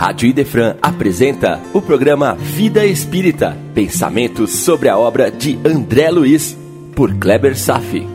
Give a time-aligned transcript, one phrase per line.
[0.00, 6.56] Rádio Idefran apresenta o programa Vida Espírita, pensamentos sobre a obra de André Luiz,
[6.96, 8.06] por Kleber Safi.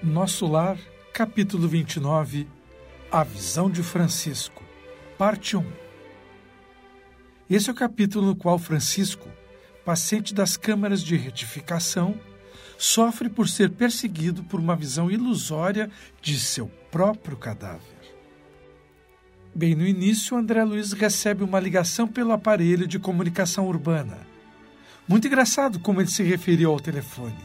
[0.00, 0.78] Nosso Lar,
[1.12, 2.46] capítulo 29,
[3.10, 4.62] A Visão de Francisco,
[5.18, 5.64] parte 1.
[7.50, 9.28] Esse é o capítulo no qual Francisco
[9.86, 12.20] paciente das câmaras de retificação,
[12.76, 15.88] sofre por ser perseguido por uma visão ilusória
[16.20, 17.96] de seu próprio cadáver.
[19.54, 24.18] Bem no início, André Luiz recebe uma ligação pelo aparelho de comunicação urbana.
[25.06, 27.38] Muito engraçado como ele se referiu ao telefone.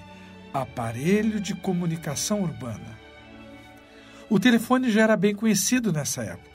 [0.52, 3.00] Aparelho de comunicação urbana.
[4.28, 6.50] O telefone já era bem conhecido nessa época.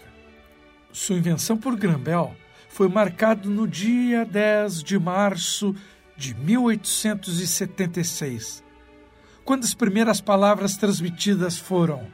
[0.92, 2.37] Sua invenção por Grambel
[2.76, 5.74] foi marcado no dia 10 de março
[6.14, 8.62] de 1876,
[9.46, 12.06] quando as primeiras palavras transmitidas foram: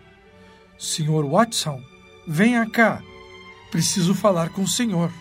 [0.78, 1.82] Senhor Watson,
[2.28, 3.02] venha cá,
[3.72, 5.12] preciso falar com o senhor.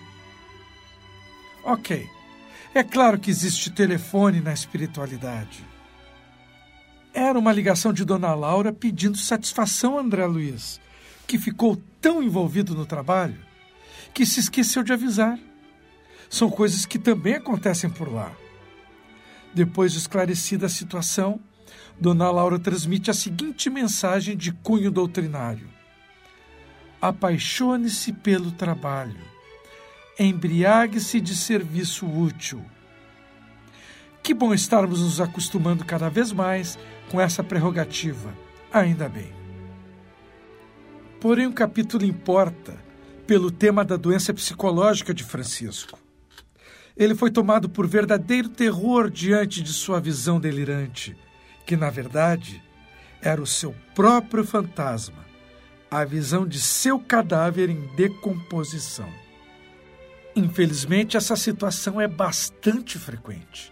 [1.63, 2.07] Ok,
[2.75, 5.65] é claro que existe telefone na espiritualidade.
[7.15, 10.79] Era uma ligação de Dona Laura pedindo satisfação a André Luiz,
[11.25, 13.49] que ficou tão envolvido no trabalho
[14.13, 15.37] que se esqueceu de avisar.
[16.29, 18.31] São coisas que também acontecem por lá.
[19.53, 21.39] Depois de esclarecida a situação,
[21.99, 25.69] Dona Laura transmite a seguinte mensagem de cunho doutrinário:
[27.01, 29.19] Apaixone-se pelo trabalho,
[30.17, 32.63] embriague-se de serviço útil.
[34.23, 36.77] Que bom estarmos nos acostumando cada vez mais
[37.09, 38.33] com essa prerrogativa,
[38.71, 39.33] ainda bem.
[41.19, 42.90] Porém, o capítulo importa
[43.25, 45.99] pelo tema da doença psicológica de Francisco.
[46.95, 51.15] Ele foi tomado por verdadeiro terror diante de sua visão delirante,
[51.65, 52.61] que, na verdade,
[53.21, 55.25] era o seu próprio fantasma,
[55.89, 59.09] a visão de seu cadáver em decomposição.
[60.35, 63.71] Infelizmente, essa situação é bastante frequente.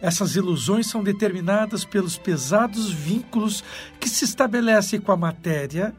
[0.00, 3.62] Essas ilusões são determinadas pelos pesados vínculos
[3.98, 5.94] que se estabelecem com a matéria,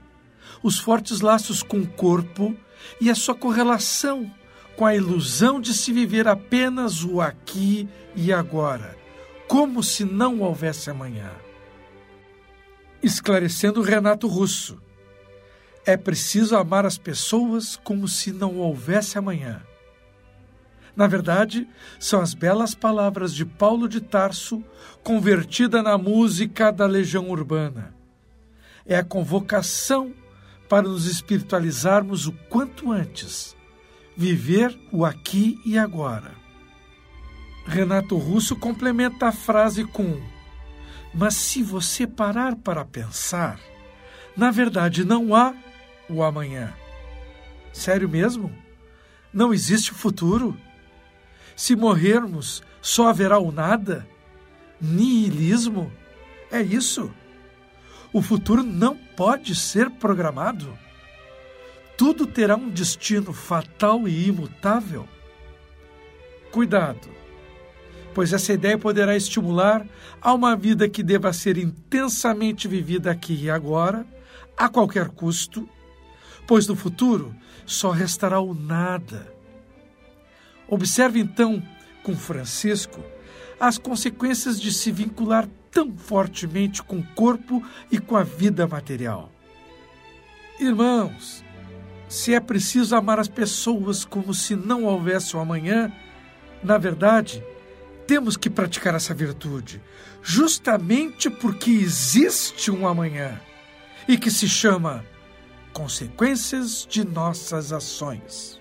[0.63, 2.55] os fortes laços com o corpo
[2.99, 4.31] e a sua correlação
[4.75, 8.97] com a ilusão de se viver apenas o aqui e agora,
[9.47, 11.31] como se não houvesse amanhã.
[13.03, 14.81] Esclarecendo Renato Russo,
[15.85, 19.61] é preciso amar as pessoas como se não houvesse amanhã.
[20.95, 21.67] Na verdade,
[21.99, 24.63] são as belas palavras de Paulo de Tarso,
[25.03, 27.95] convertida na música da Legião Urbana.
[28.85, 30.13] É a convocação
[30.71, 33.57] para nos espiritualizarmos o quanto antes,
[34.15, 36.31] viver o aqui e agora.
[37.67, 40.21] Renato Russo complementa a frase com:
[41.13, 43.59] Mas se você parar para pensar,
[44.33, 45.53] na verdade não há
[46.09, 46.73] o amanhã.
[47.73, 48.49] Sério mesmo?
[49.33, 50.57] Não existe o futuro?
[51.53, 54.07] Se morrermos, só haverá o nada?
[54.79, 55.91] Nihilismo?
[56.49, 57.11] É isso?
[58.13, 60.75] O futuro não pode ser programado.
[61.95, 65.07] Tudo terá um destino fatal e imutável.
[66.51, 67.07] Cuidado,
[68.15, 69.85] pois essa ideia poderá estimular
[70.19, 74.07] a uma vida que deva ser intensamente vivida aqui e agora,
[74.57, 75.69] a qualquer custo,
[76.47, 77.31] pois no futuro
[77.63, 79.31] só restará o nada.
[80.67, 81.61] Observe então,
[82.01, 83.05] com Francisco,
[83.59, 89.31] as consequências de se vincular tão fortemente com o corpo e com a vida material.
[90.59, 91.43] Irmãos,
[92.07, 95.91] se é preciso amar as pessoas como se não houvesse um amanhã,
[96.61, 97.43] na verdade,
[98.05, 99.81] temos que praticar essa virtude,
[100.21, 103.39] justamente porque existe um amanhã
[104.07, 105.05] e que se chama
[105.71, 108.59] consequências de nossas ações.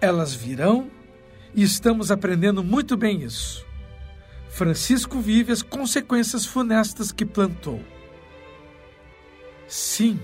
[0.00, 0.90] Elas virão
[1.54, 3.63] e estamos aprendendo muito bem isso.
[4.54, 7.82] Francisco vive as consequências funestas que plantou.
[9.66, 10.20] Sim,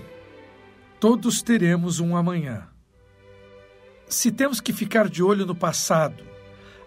[1.01, 2.65] todos teremos um amanhã.
[4.07, 6.23] Se temos que ficar de olho no passado,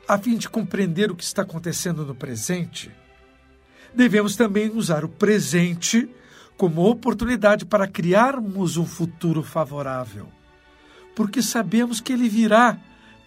[0.09, 2.91] a fim de compreender o que está acontecendo no presente,
[3.95, 6.09] devemos também usar o presente
[6.57, 10.29] como oportunidade para criarmos um futuro favorável,
[11.15, 12.79] porque sabemos que ele virá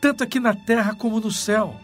[0.02, 1.80] tanto aqui na terra como no céu.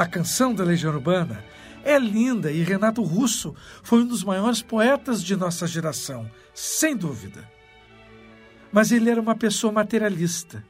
[0.00, 1.44] A canção da Legião Urbana
[1.84, 7.46] é linda e Renato Russo foi um dos maiores poetas de nossa geração, sem dúvida.
[8.72, 10.64] Mas ele era uma pessoa materialista.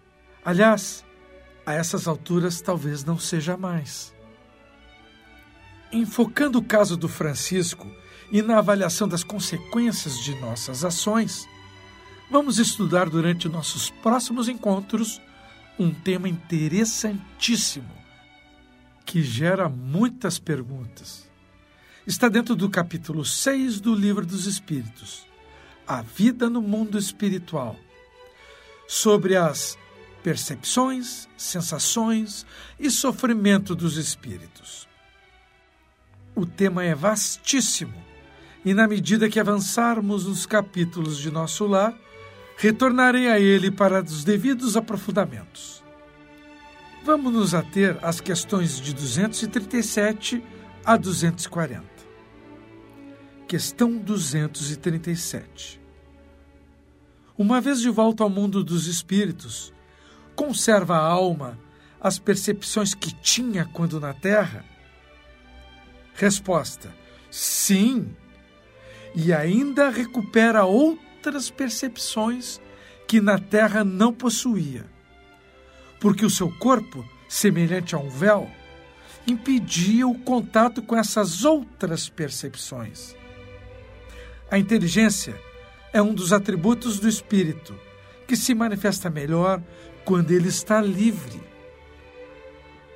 [0.44, 1.04] Aliás,
[1.64, 4.12] A essas alturas, talvez não seja mais.
[5.92, 7.86] Enfocando o caso do Francisco
[8.32, 11.46] e na avaliação das consequências de nossas ações,
[12.28, 15.20] vamos estudar durante nossos próximos encontros
[15.78, 18.00] um tema interessantíssimo
[19.10, 21.28] que gera muitas perguntas.
[22.06, 25.26] Está dentro do capítulo 6 do Livro dos Espíritos,
[25.84, 27.74] A Vida no Mundo Espiritual,
[28.86, 29.76] sobre as
[30.22, 32.46] percepções, sensações
[32.78, 34.86] e sofrimento dos espíritos.
[36.32, 38.00] O tema é vastíssimo
[38.64, 41.98] e, na medida que avançarmos nos capítulos de nosso lar,
[42.56, 45.82] retornarei a ele para os devidos aprofundamentos.
[47.02, 50.42] Vamos nos ater às questões de 237
[50.84, 51.82] a 240.
[53.48, 55.80] Questão 237.
[57.38, 59.72] Uma vez de volta ao mundo dos espíritos,
[60.36, 61.58] conserva a alma
[61.98, 64.64] as percepções que tinha quando na Terra?
[66.14, 66.94] Resposta:
[67.30, 68.14] sim.
[69.14, 72.60] E ainda recupera outras percepções
[73.08, 74.84] que na terra não possuía.
[76.00, 78.50] Porque o seu corpo, semelhante a um véu,
[79.26, 83.14] impedia o contato com essas outras percepções.
[84.50, 85.38] A inteligência
[85.92, 87.78] é um dos atributos do espírito,
[88.26, 89.62] que se manifesta melhor
[90.04, 91.40] quando ele está livre.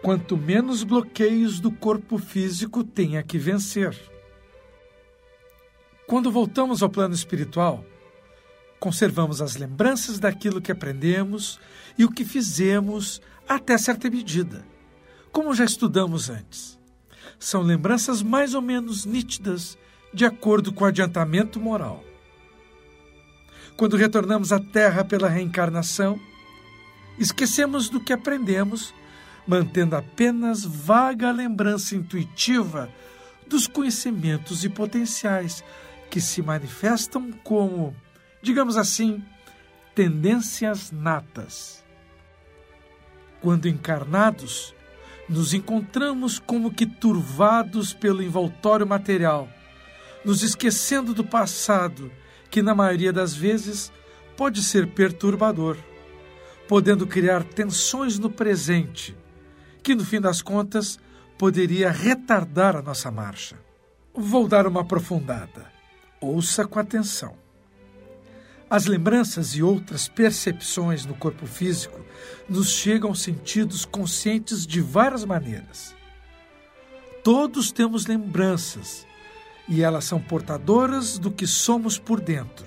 [0.02, 3.96] Quanto menos bloqueios do corpo físico tenha que vencer.
[6.06, 7.84] Quando voltamos ao plano espiritual,
[8.78, 11.58] conservamos as lembranças daquilo que aprendemos
[11.98, 14.66] e o que fizemos até certa medida,
[15.30, 16.78] como já estudamos antes.
[17.38, 19.76] São lembranças mais ou menos nítidas,
[20.12, 22.04] de acordo com o adiantamento moral.
[23.76, 26.18] Quando retornamos à Terra pela reencarnação,
[27.18, 28.94] esquecemos do que aprendemos,
[29.46, 32.88] mantendo apenas vaga lembrança intuitiva
[33.48, 35.64] dos conhecimentos e potenciais
[36.08, 37.94] que se manifestam como
[38.44, 39.24] digamos assim,
[39.94, 41.82] tendências natas.
[43.40, 44.74] Quando encarnados,
[45.28, 49.48] nos encontramos como que turvados pelo envoltório material,
[50.24, 52.12] nos esquecendo do passado,
[52.50, 53.90] que na maioria das vezes
[54.36, 55.78] pode ser perturbador,
[56.68, 59.16] podendo criar tensões no presente,
[59.82, 60.98] que no fim das contas
[61.38, 63.56] poderia retardar a nossa marcha.
[64.14, 65.72] Vou dar uma aprofundada.
[66.20, 67.43] Ouça com atenção.
[68.74, 72.04] As lembranças e outras percepções no corpo físico
[72.48, 75.94] nos chegam aos sentidos conscientes de várias maneiras.
[77.22, 79.06] Todos temos lembranças
[79.68, 82.66] e elas são portadoras do que somos por dentro.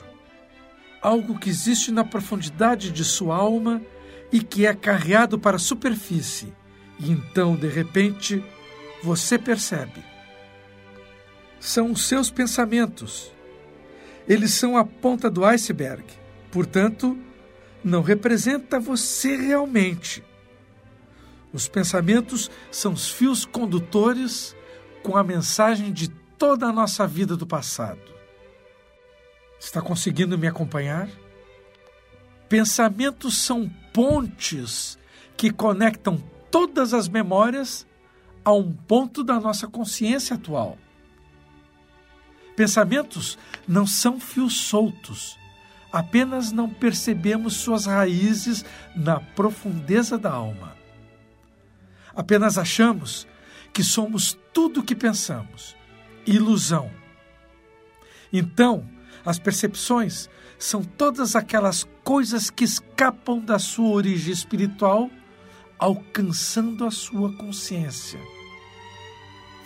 [1.01, 3.81] Algo que existe na profundidade de sua alma
[4.31, 6.53] e que é carreado para a superfície,
[7.01, 8.41] e então, de repente,
[9.03, 10.01] você percebe.
[11.59, 13.35] São os seus pensamentos
[14.27, 16.03] eles são a ponta do iceberg.
[16.51, 17.17] Portanto,
[17.83, 20.23] não representa você realmente.
[21.53, 24.55] Os pensamentos são os fios condutores
[25.01, 28.01] com a mensagem de toda a nossa vida do passado.
[29.59, 31.09] Está conseguindo me acompanhar?
[32.49, 34.97] Pensamentos são pontes
[35.35, 37.87] que conectam todas as memórias
[38.43, 40.77] a um ponto da nossa consciência atual.
[42.57, 43.37] Pensamentos
[43.67, 45.37] não são fios soltos,
[45.93, 50.75] apenas não percebemos suas raízes na profundeza da alma.
[52.15, 53.27] Apenas achamos
[53.71, 55.75] que somos tudo o que pensamos.
[56.25, 56.89] Ilusão.
[58.33, 58.89] Então,
[59.23, 65.11] as percepções são todas aquelas coisas que escapam da sua origem espiritual,
[65.77, 68.19] alcançando a sua consciência.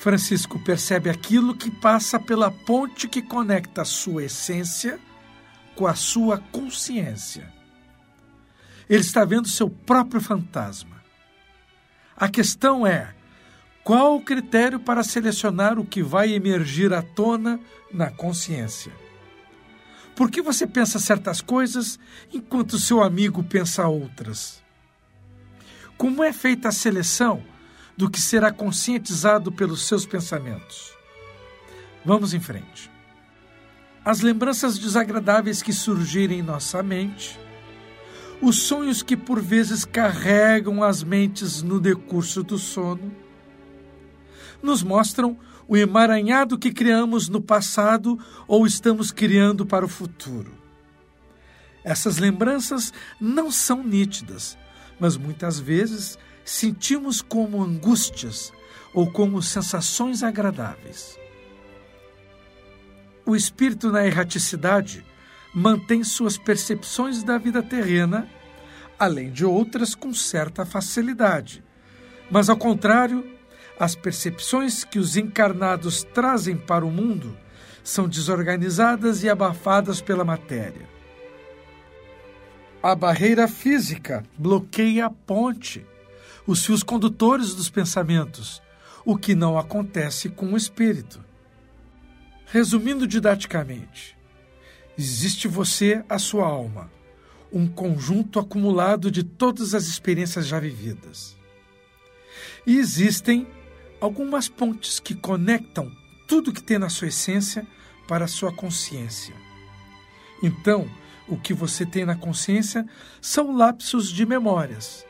[0.01, 4.99] Francisco percebe aquilo que passa pela ponte que conecta a sua essência
[5.75, 7.47] com a sua consciência.
[8.89, 11.03] Ele está vendo seu próprio fantasma.
[12.17, 13.13] A questão é:
[13.83, 17.59] qual o critério para selecionar o que vai emergir à tona
[17.93, 18.91] na consciência?
[20.15, 21.99] Por que você pensa certas coisas
[22.33, 24.63] enquanto seu amigo pensa outras?
[25.95, 27.50] Como é feita a seleção
[27.95, 30.93] do que será conscientizado pelos seus pensamentos.
[32.03, 32.89] Vamos em frente.
[34.03, 37.39] As lembranças desagradáveis que surgirem em nossa mente,
[38.41, 43.15] os sonhos que por vezes carregam as mentes no decurso do sono,
[44.63, 50.51] nos mostram o emaranhado que criamos no passado ou estamos criando para o futuro.
[51.83, 54.57] Essas lembranças não são nítidas,
[54.99, 56.17] mas muitas vezes
[56.51, 58.51] sentimos como angústias
[58.93, 61.17] ou como sensações agradáveis.
[63.25, 65.05] O espírito na erraticidade
[65.55, 68.27] mantém suas percepções da vida terrena,
[68.99, 71.63] além de outras com certa facilidade.
[72.29, 73.25] Mas, ao contrário,
[73.79, 77.37] as percepções que os encarnados trazem para o mundo
[77.81, 80.85] são desorganizadas e abafadas pela matéria.
[82.83, 85.85] A barreira física bloqueia a ponte,
[86.45, 88.61] os fios condutores dos pensamentos,
[89.05, 91.23] o que não acontece com o espírito.
[92.45, 94.17] Resumindo didaticamente,
[94.97, 96.91] existe você, a sua alma,
[97.51, 101.37] um conjunto acumulado de todas as experiências já vividas.
[102.65, 103.47] E existem
[103.99, 105.91] algumas pontes que conectam
[106.27, 107.67] tudo que tem na sua essência
[108.07, 109.35] para a sua consciência.
[110.41, 110.89] Então,
[111.27, 112.85] o que você tem na consciência
[113.21, 115.05] são lapsos de memórias,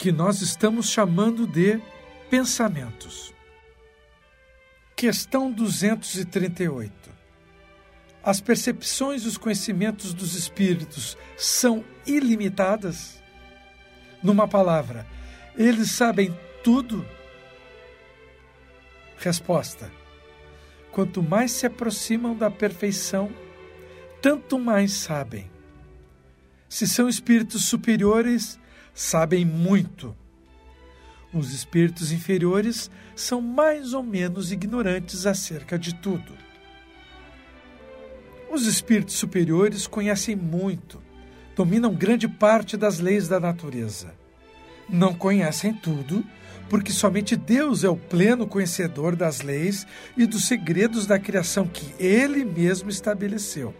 [0.00, 1.78] que nós estamos chamando de
[2.30, 3.34] pensamentos.
[4.96, 7.10] Questão 238.
[8.22, 13.22] As percepções e os conhecimentos dos espíritos são ilimitadas?
[14.22, 15.06] Numa palavra,
[15.54, 17.06] eles sabem tudo?
[19.18, 19.92] Resposta:
[20.90, 23.30] Quanto mais se aproximam da perfeição,
[24.22, 25.50] tanto mais sabem.
[26.70, 28.59] Se são espíritos superiores,
[28.94, 30.16] sabem muito.
[31.32, 36.32] Os espíritos inferiores são mais ou menos ignorantes acerca de tudo.
[38.50, 41.00] Os espíritos superiores conhecem muito,
[41.54, 44.12] dominam grande parte das leis da natureza.
[44.88, 46.24] Não conhecem tudo,
[46.68, 51.94] porque somente Deus é o pleno conhecedor das leis e dos segredos da criação que
[52.02, 53.72] Ele mesmo estabeleceu.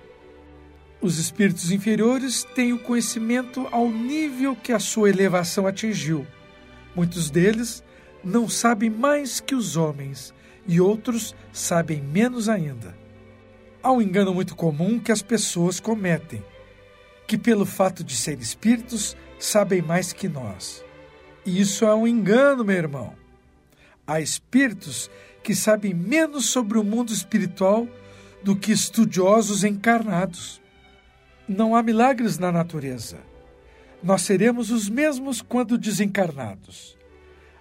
[1.03, 6.27] Os espíritos inferiores têm o conhecimento ao nível que a sua elevação atingiu.
[6.95, 7.83] Muitos deles
[8.23, 10.35] não sabem mais que os homens
[10.67, 12.95] e outros sabem menos ainda.
[13.83, 16.45] Há um engano muito comum que as pessoas cometem,
[17.27, 20.85] que pelo fato de serem espíritos sabem mais que nós.
[21.47, 23.15] E isso é um engano, meu irmão.
[24.07, 25.11] Há espíritos
[25.43, 27.89] que sabem menos sobre o mundo espiritual
[28.43, 30.61] do que estudiosos encarnados.
[31.53, 33.19] Não há milagres na natureza.
[34.01, 36.97] Nós seremos os mesmos quando desencarnados.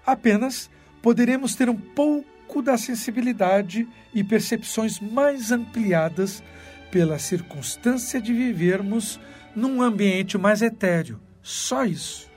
[0.05, 0.69] Apenas
[1.01, 6.43] poderemos ter um pouco da sensibilidade e percepções mais ampliadas
[6.91, 9.19] pela circunstância de vivermos
[9.55, 11.19] num ambiente mais etéreo.
[11.41, 12.29] Só isso.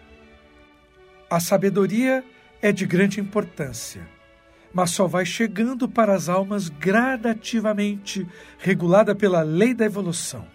[1.29, 2.25] A sabedoria
[2.63, 4.09] é de grande importância,
[4.73, 10.47] mas só vai chegando para as almas gradativamente, regulada pela lei da evolução.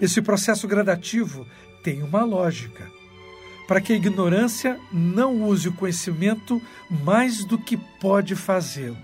[0.00, 1.46] Esse processo gradativo
[1.82, 2.90] tem uma lógica,
[3.66, 6.60] para que a ignorância não use o conhecimento
[6.90, 8.98] mais do que pode fazê-lo.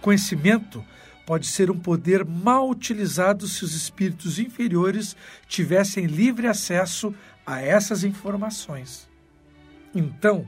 [0.00, 0.84] Conhecimento
[1.26, 5.16] pode ser um poder mal utilizado se os espíritos inferiores
[5.46, 7.14] tivessem livre acesso
[7.46, 9.08] a essas informações.
[9.94, 10.46] Então,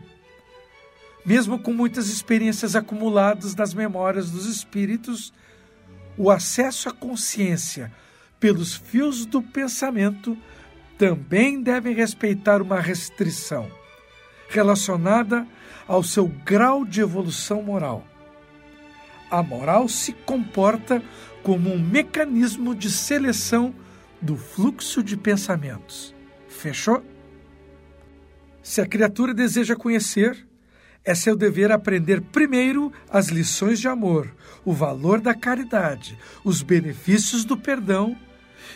[1.24, 5.32] mesmo com muitas experiências acumuladas nas memórias dos espíritos,
[6.16, 7.92] o acesso à consciência
[8.38, 10.36] pelos fios do pensamento
[10.98, 13.70] também devem respeitar uma restrição
[14.48, 15.46] relacionada
[15.86, 18.06] ao seu grau de evolução moral.
[19.30, 21.02] A moral se comporta
[21.42, 23.74] como um mecanismo de seleção
[24.20, 26.14] do fluxo de pensamentos.
[26.48, 27.04] Fechou?
[28.62, 30.46] Se a criatura deseja conhecer,
[31.04, 34.30] é seu dever aprender primeiro as lições de amor,
[34.64, 38.16] o valor da caridade, os benefícios do perdão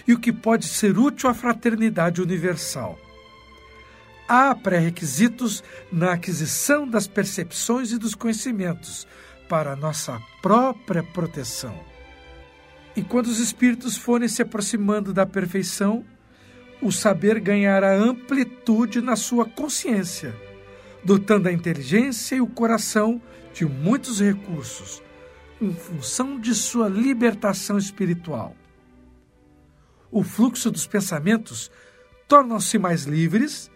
[0.06, 2.98] e o que pode ser útil à fraternidade universal.
[4.28, 9.06] Há pré-requisitos na aquisição das percepções e dos conhecimentos
[9.48, 11.80] para nossa própria proteção.
[12.94, 16.04] E quando os espíritos forem se aproximando da perfeição,
[16.82, 20.34] o saber ganhará amplitude na sua consciência,
[21.04, 23.20] dotando a inteligência e o coração
[23.52, 25.02] de muitos recursos,
[25.60, 28.54] em função de sua libertação espiritual
[30.10, 31.70] o fluxo dos pensamentos
[32.26, 33.70] tornam-se mais livres,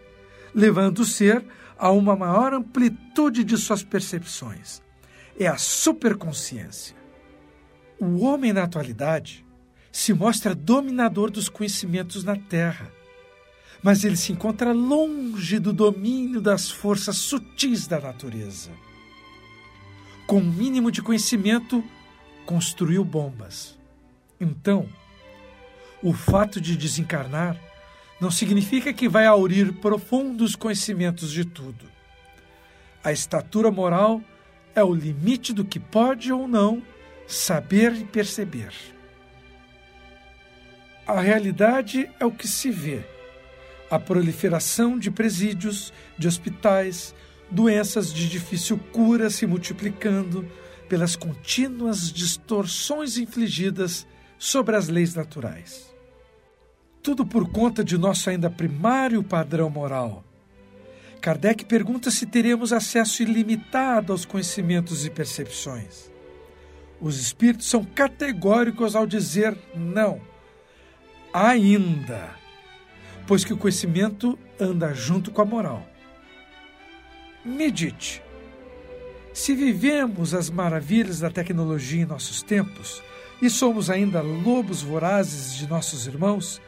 [0.54, 1.44] levando o ser
[1.78, 4.82] a uma maior amplitude de suas percepções.
[5.38, 6.96] É a superconsciência.
[7.98, 9.44] O homem na atualidade
[9.90, 12.90] se mostra dominador dos conhecimentos na Terra,
[13.82, 18.70] mas ele se encontra longe do domínio das forças sutis da natureza.
[20.26, 21.82] Com o mínimo de conhecimento,
[22.46, 23.76] construiu bombas.
[24.40, 24.88] Então,
[26.02, 27.56] o fato de desencarnar
[28.20, 31.86] não significa que vai aurir profundos conhecimentos de tudo.
[33.02, 34.22] A estatura moral
[34.76, 36.82] é o limite do que pode ou não
[37.26, 38.72] saber e perceber.
[41.06, 43.11] A realidade é o que se vê.
[43.92, 47.14] A proliferação de presídios, de hospitais,
[47.50, 50.50] doenças de difícil cura se multiplicando
[50.88, 54.06] pelas contínuas distorções infligidas
[54.38, 55.94] sobre as leis naturais.
[57.02, 60.24] Tudo por conta de nosso ainda primário padrão moral.
[61.20, 66.10] Kardec pergunta se teremos acesso ilimitado aos conhecimentos e percepções.
[66.98, 70.18] Os espíritos são categóricos ao dizer não.
[71.30, 72.40] Ainda.
[73.32, 75.88] Pois que o conhecimento anda junto com a moral.
[77.42, 78.22] Medite.
[79.32, 83.02] Se vivemos as maravilhas da tecnologia em nossos tempos
[83.40, 86.60] e somos ainda lobos vorazes de nossos irmãos,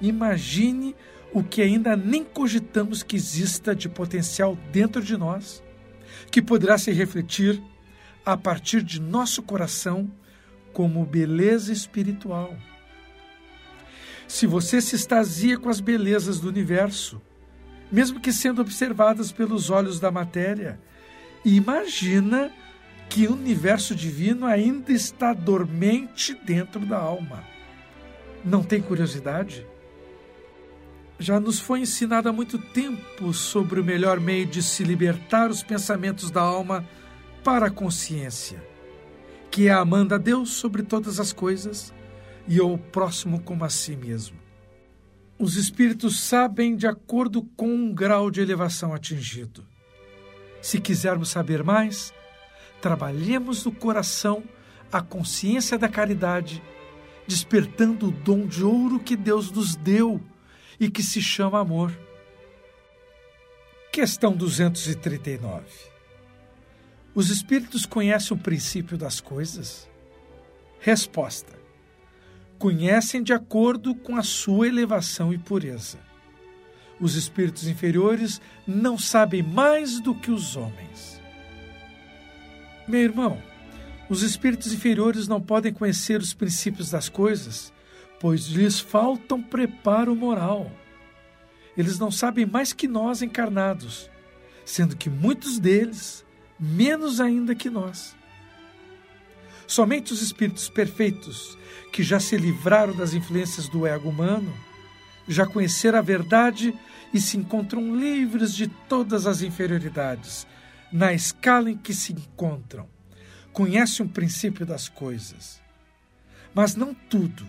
[0.00, 0.96] imagine
[1.30, 5.62] o que ainda nem cogitamos que exista de potencial dentro de nós,
[6.30, 7.62] que poderá se refletir
[8.24, 10.10] a partir de nosso coração
[10.72, 12.56] como beleza espiritual.
[14.32, 17.20] Se você se extasia com as belezas do universo,
[17.92, 20.80] mesmo que sendo observadas pelos olhos da matéria.
[21.44, 22.50] Imagina
[23.10, 27.44] que o universo divino ainda está dormente dentro da alma.
[28.42, 29.66] Não tem curiosidade?
[31.18, 35.62] Já nos foi ensinado há muito tempo sobre o melhor meio de se libertar os
[35.62, 36.88] pensamentos da alma
[37.44, 38.66] para a consciência,
[39.50, 41.92] que é amando a Deus sobre todas as coisas
[42.46, 44.38] e ao próximo como a si mesmo.
[45.38, 49.66] Os espíritos sabem de acordo com o grau de elevação atingido.
[50.60, 52.14] Se quisermos saber mais,
[52.80, 54.44] trabalhemos no coração
[54.92, 56.62] a consciência da caridade,
[57.26, 60.20] despertando o dom de ouro que Deus nos deu
[60.78, 61.92] e que se chama amor.
[63.90, 65.64] Questão 239.
[67.14, 69.88] Os espíritos conhecem o princípio das coisas?
[70.80, 71.61] Resposta:
[72.62, 75.98] conhecem de acordo com a sua elevação e pureza.
[77.00, 81.20] Os espíritos inferiores não sabem mais do que os homens.
[82.86, 83.42] Meu irmão,
[84.08, 87.72] os espíritos inferiores não podem conhecer os princípios das coisas,
[88.20, 90.70] pois lhes faltam preparo moral.
[91.76, 94.08] Eles não sabem mais que nós encarnados,
[94.64, 96.24] sendo que muitos deles
[96.60, 98.14] menos ainda que nós.
[99.66, 101.56] Somente os espíritos perfeitos,
[101.92, 104.52] que já se livraram das influências do ego humano,
[105.28, 106.74] já conheceram a verdade
[107.12, 110.46] e se encontram livres de todas as inferioridades,
[110.92, 112.88] na escala em que se encontram.
[113.52, 115.60] Conhecem o princípio das coisas.
[116.54, 117.48] Mas não tudo,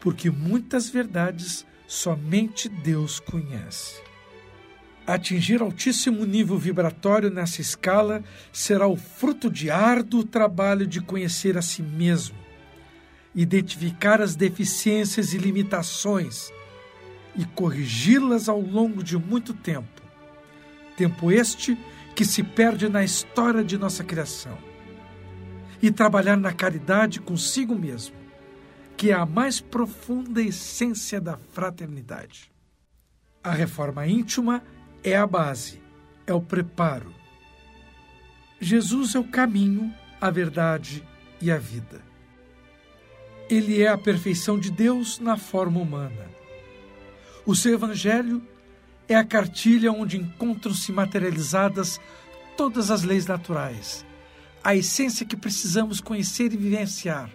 [0.00, 4.09] porque muitas verdades somente Deus conhece.
[5.10, 11.62] Atingir altíssimo nível vibratório nessa escala será o fruto de árduo trabalho de conhecer a
[11.62, 12.36] si mesmo,
[13.34, 16.52] identificar as deficiências e limitações
[17.34, 20.00] e corrigi-las ao longo de muito tempo.
[20.96, 21.76] Tempo este
[22.14, 24.56] que se perde na história de nossa criação.
[25.82, 28.14] E trabalhar na caridade consigo mesmo,
[28.96, 32.48] que é a mais profunda essência da fraternidade.
[33.42, 34.62] A reforma íntima
[35.02, 35.80] é a base,
[36.26, 37.14] é o preparo.
[38.60, 41.02] Jesus é o caminho, a verdade
[41.40, 42.02] e a vida.
[43.48, 46.30] Ele é a perfeição de Deus na forma humana.
[47.46, 48.42] O seu Evangelho
[49.08, 51.98] é a cartilha onde encontram-se materializadas
[52.56, 54.04] todas as leis naturais,
[54.62, 57.30] a essência que precisamos conhecer e vivenciar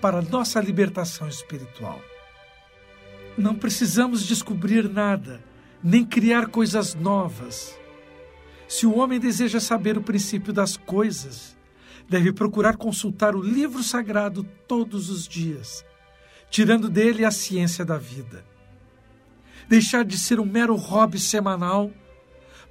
[0.00, 2.02] para nossa libertação espiritual.
[3.36, 5.40] Não precisamos descobrir nada
[5.82, 7.78] nem criar coisas novas.
[8.68, 11.56] Se o homem deseja saber o princípio das coisas,
[12.08, 15.84] deve procurar consultar o livro sagrado todos os dias,
[16.50, 18.44] tirando dele a ciência da vida.
[19.68, 21.90] Deixar de ser um mero hobby semanal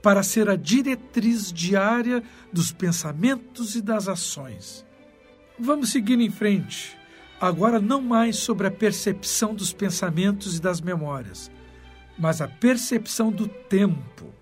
[0.01, 4.85] para ser a diretriz diária dos pensamentos e das ações.
[5.57, 6.97] Vamos seguir em frente,
[7.39, 11.51] agora não mais sobre a percepção dos pensamentos e das memórias,
[12.19, 14.33] mas a percepção do tempo.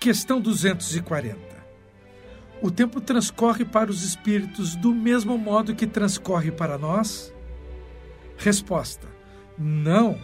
[0.00, 1.36] Questão 240.
[2.62, 7.34] O tempo transcorre para os espíritos do mesmo modo que transcorre para nós?
[8.38, 9.06] Resposta:
[9.58, 10.18] Não.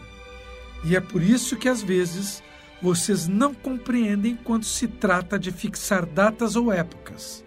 [0.82, 2.42] E é por isso que às vezes
[2.80, 7.44] vocês não compreendem quando se trata de fixar datas ou épocas.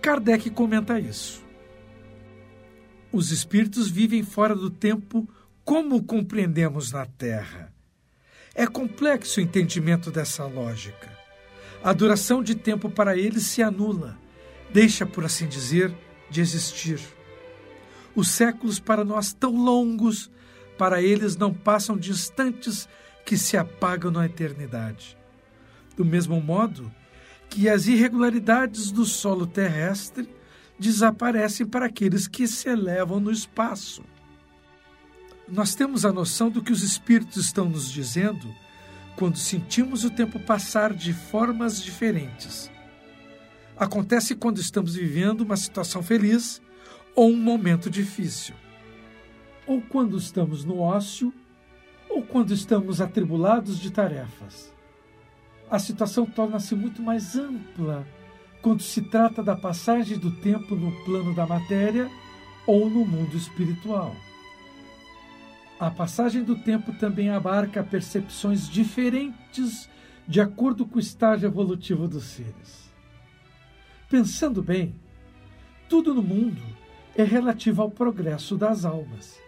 [0.00, 1.44] Kardec comenta isso.
[3.12, 5.28] Os espíritos vivem fora do tempo
[5.66, 7.72] como compreendemos na Terra.
[8.54, 11.10] É complexo o entendimento dessa lógica.
[11.82, 14.16] A duração de tempo para eles se anula,
[14.72, 15.92] deixa, por assim dizer,
[16.30, 17.00] de existir.
[18.14, 20.30] Os séculos para nós tão longos,
[20.78, 22.88] para eles não passam de instantes
[23.24, 25.18] que se apagam na eternidade.
[25.96, 26.94] Do mesmo modo
[27.50, 30.28] que as irregularidades do solo terrestre
[30.78, 34.04] desaparecem para aqueles que se elevam no espaço.
[35.48, 38.52] Nós temos a noção do que os espíritos estão nos dizendo
[39.14, 42.70] quando sentimos o tempo passar de formas diferentes.
[43.76, 46.60] Acontece quando estamos vivendo uma situação feliz
[47.14, 48.54] ou um momento difícil,
[49.66, 51.32] ou quando estamos no ócio,
[52.10, 54.74] ou quando estamos atribulados de tarefas.
[55.70, 58.06] A situação torna-se muito mais ampla
[58.60, 62.10] quando se trata da passagem do tempo no plano da matéria
[62.66, 64.14] ou no mundo espiritual.
[65.78, 69.88] A passagem do tempo também abarca percepções diferentes
[70.26, 72.90] de acordo com o estágio evolutivo dos seres.
[74.08, 74.94] Pensando bem,
[75.88, 76.62] tudo no mundo
[77.14, 79.38] é relativo ao progresso das almas.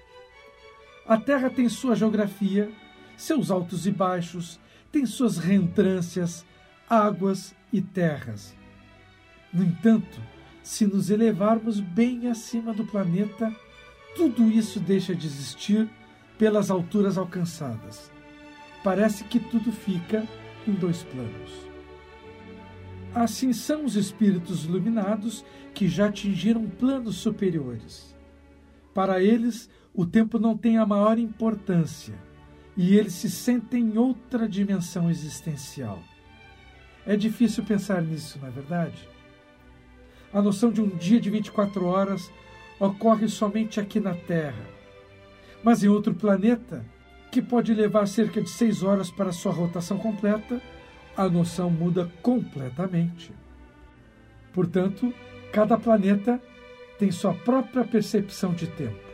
[1.06, 2.70] A Terra tem sua geografia,
[3.16, 4.60] seus altos e baixos,
[4.92, 6.44] tem suas reentrâncias,
[6.88, 8.54] águas e terras.
[9.50, 10.20] No entanto,
[10.62, 13.50] se nos elevarmos bem acima do planeta,
[14.14, 15.88] tudo isso deixa de existir
[16.38, 18.10] pelas alturas alcançadas.
[18.84, 20.24] Parece que tudo fica
[20.66, 21.68] em dois planos.
[23.14, 28.14] Assim são os espíritos iluminados que já atingiram planos superiores.
[28.94, 32.14] Para eles, o tempo não tem a maior importância
[32.76, 36.00] e eles se sentem em outra dimensão existencial.
[37.04, 39.08] É difícil pensar nisso, não é verdade?
[40.32, 42.30] A noção de um dia de 24 horas
[42.78, 44.77] ocorre somente aqui na Terra
[45.62, 46.84] mas em outro planeta,
[47.30, 50.60] que pode levar cerca de seis horas para sua rotação completa,
[51.16, 53.32] a noção muda completamente.
[54.52, 55.12] Portanto,
[55.52, 56.40] cada planeta
[56.98, 59.08] tem sua própria percepção de tempo.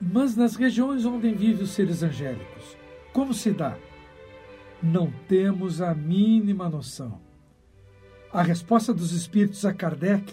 [0.00, 2.76] Mas nas regiões onde vivem os seres angélicos,
[3.12, 3.76] como se dá?
[4.82, 7.20] Não temos a mínima noção.
[8.32, 10.32] A resposta dos espíritos a Kardec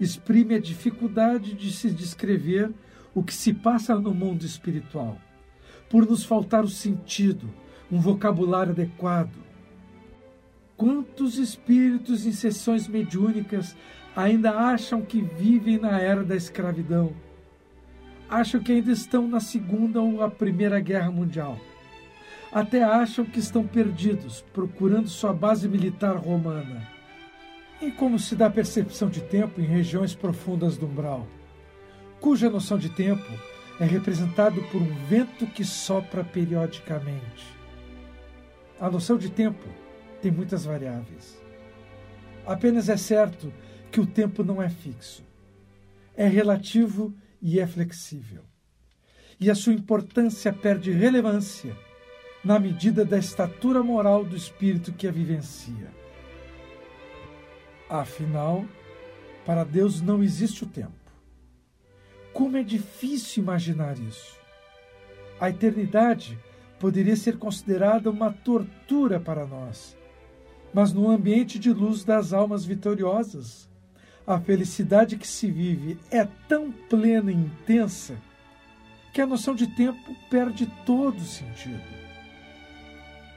[0.00, 2.72] exprime a dificuldade de se descrever
[3.14, 5.16] o que se passa no mundo espiritual,
[5.88, 7.48] por nos faltar o sentido,
[7.90, 9.36] um vocabulário adequado.
[10.76, 13.76] Quantos espíritos em sessões mediúnicas
[14.16, 17.12] ainda acham que vivem na era da escravidão?
[18.28, 21.60] Acham que ainda estão na Segunda ou a Primeira Guerra Mundial.
[22.50, 26.88] Até acham que estão perdidos, procurando sua base militar romana.
[27.80, 31.26] E como se dá percepção de tempo em regiões profundas do umbral?
[32.24, 33.30] Cuja noção de tempo
[33.78, 37.44] é representado por um vento que sopra periodicamente.
[38.80, 39.68] A noção de tempo
[40.22, 41.38] tem muitas variáveis.
[42.46, 43.52] Apenas é certo
[43.92, 45.22] que o tempo não é fixo.
[46.16, 48.42] É relativo e é flexível.
[49.38, 51.76] E a sua importância perde relevância
[52.42, 55.92] na medida da estatura moral do espírito que a vivencia.
[57.86, 58.64] Afinal,
[59.44, 61.03] para Deus não existe o tempo.
[62.34, 64.36] Como é difícil imaginar isso.
[65.40, 66.36] A eternidade
[66.80, 69.96] poderia ser considerada uma tortura para nós.
[70.72, 73.70] Mas no ambiente de luz das almas vitoriosas,
[74.26, 78.16] a felicidade que se vive é tão plena e intensa
[79.12, 81.94] que a noção de tempo perde todo o sentido.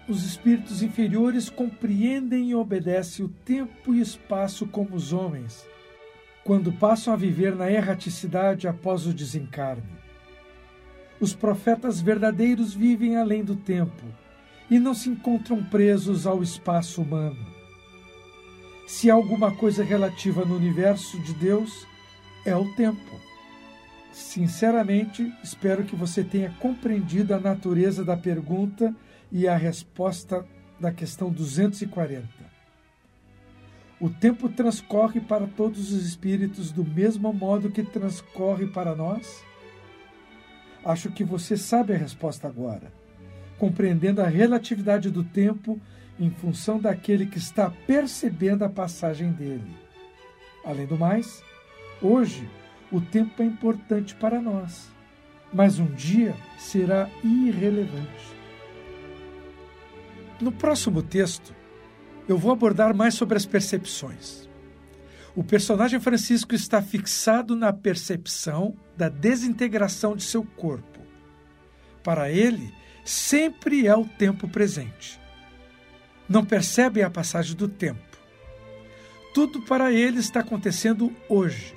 [0.10, 5.68] Os espíritos inferiores compreendem e obedecem o tempo e espaço como os homens
[6.48, 9.84] quando passam a viver na erraticidade após o desencarne.
[11.20, 14.06] Os profetas verdadeiros vivem além do tempo
[14.72, 17.46] e não se encontram presos ao espaço humano.
[18.88, 21.86] Se há alguma coisa relativa no universo de Deus,
[22.46, 23.20] é o tempo.
[24.14, 28.96] Sinceramente, espero que você tenha compreendido a natureza da pergunta
[29.30, 30.46] e a resposta
[30.80, 32.37] da questão 240.
[34.00, 39.44] O tempo transcorre para todos os espíritos do mesmo modo que transcorre para nós?
[40.86, 42.94] Acho que você sabe a resposta agora,
[43.58, 45.82] compreendendo a relatividade do tempo
[46.20, 49.76] em função daquele que está percebendo a passagem dele.
[50.64, 51.44] Além do mais,
[52.00, 52.48] hoje
[52.92, 54.92] o tempo é importante para nós,
[55.52, 58.38] mas um dia será irrelevante.
[60.40, 61.56] No próximo texto,
[62.28, 64.48] eu vou abordar mais sobre as percepções.
[65.36, 71.00] O personagem Francisco está fixado na percepção da desintegração de seu corpo,
[72.04, 72.74] para ele
[73.06, 75.20] sempre é o tempo presente.
[76.28, 78.02] Não percebem a passagem do tempo.
[79.34, 81.76] Tudo para ele está acontecendo hoje.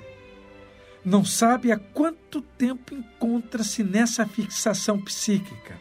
[1.05, 5.79] Não sabe há quanto tempo encontra-se nessa fixação psíquica.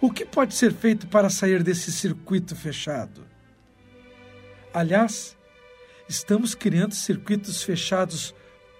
[0.00, 3.26] O que pode ser feito para sair desse circuito fechado?
[4.72, 5.36] Aliás,
[6.08, 8.34] estamos criando circuitos fechados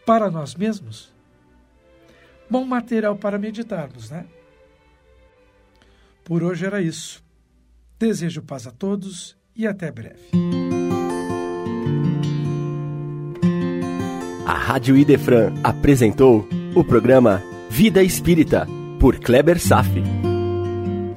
[0.04, 1.12] para nós mesmos?
[2.50, 4.26] Bom material para meditarmos, né?
[6.24, 7.22] Por hoje era isso.
[7.98, 10.30] Desejo paz a todos e até breve.
[14.46, 18.66] A Rádio Idefran apresentou o programa Vida Espírita,
[18.98, 20.02] por Kleber Safi.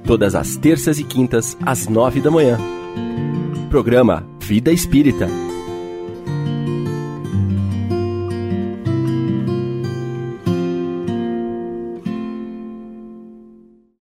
[0.05, 2.57] Todas as terças e quintas, às nove da manhã.
[3.69, 5.29] Programa Vida Espírita